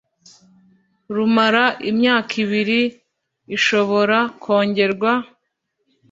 [1.15, 2.81] rumara imyaka ibiri
[3.57, 5.11] ishobora kongerwa;